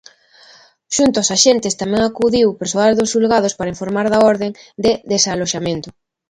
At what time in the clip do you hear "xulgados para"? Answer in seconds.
3.13-3.73